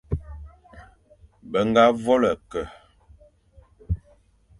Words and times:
Be 1.49 1.59
ñga 1.67 1.85
vôl-e-ke, 2.03 2.61